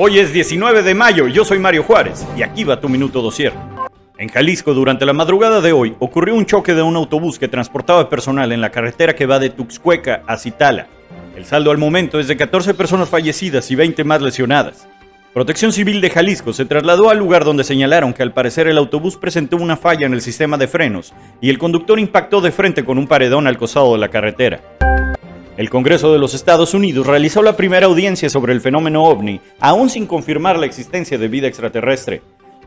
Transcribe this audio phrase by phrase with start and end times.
[0.00, 3.52] Hoy es 19 de mayo, yo soy Mario Juárez y aquí va tu minuto dosier.
[4.16, 8.08] En Jalisco, durante la madrugada de hoy, ocurrió un choque de un autobús que transportaba
[8.08, 10.86] personal en la carretera que va de Tuxcueca a Citala.
[11.34, 14.86] El saldo al momento es de 14 personas fallecidas y 20 más lesionadas.
[15.34, 19.16] Protección Civil de Jalisco se trasladó al lugar donde señalaron que al parecer el autobús
[19.16, 22.98] presentó una falla en el sistema de frenos y el conductor impactó de frente con
[22.98, 24.60] un paredón al costado de la carretera.
[25.58, 29.90] El Congreso de los Estados Unidos realizó la primera audiencia sobre el fenómeno ovni, aún
[29.90, 32.22] sin confirmar la existencia de vida extraterrestre.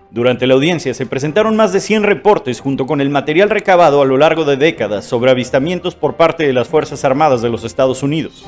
[0.10, 4.06] Durante la audiencia se presentaron más de 100 reportes junto con el material recabado a
[4.06, 8.04] lo largo de décadas sobre avistamientos por parte de las Fuerzas Armadas de los Estados
[8.04, 8.44] Unidos.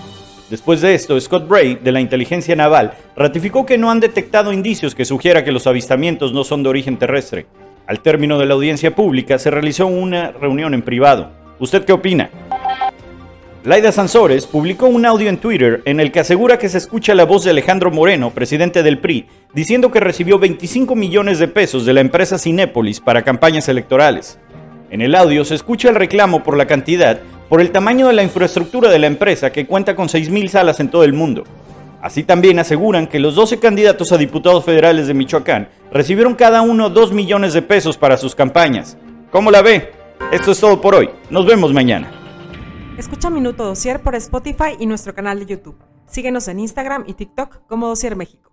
[0.49, 4.94] Después de esto, Scott Bray, de la Inteligencia Naval, ratificó que no han detectado indicios
[4.94, 7.46] que sugiera que los avistamientos no son de origen terrestre.
[7.88, 11.32] Al término de la audiencia pública se realizó una reunión en privado.
[11.60, 12.30] ¿Usted qué opina?
[13.66, 17.23] Laida Sansores publicó un audio en Twitter en el que asegura que se escucha la
[17.23, 21.94] voz de Alejandro Moreno, presidente del PRI, diciendo que recibió 25 millones de pesos de
[21.94, 24.38] la empresa Cinépolis para campañas electorales.
[24.90, 28.23] En el audio se escucha el reclamo por la cantidad por el tamaño de la
[28.23, 31.45] infraestructura de la empresa que cuenta con 6.000 salas en todo el mundo.
[32.01, 36.90] Así también aseguran que los 12 candidatos a diputados federales de Michoacán recibieron cada uno
[36.90, 38.98] 2 millones de pesos para sus campañas.
[39.32, 39.90] ¿Cómo la ve?
[40.34, 41.10] Esto es todo por hoy.
[41.29, 42.23] Nos vemos mañana.
[42.98, 45.77] Escucha Minuto Dosier por Spotify y nuestro canal de YouTube.
[46.05, 48.52] Síguenos en Instagram y TikTok como Dosier México.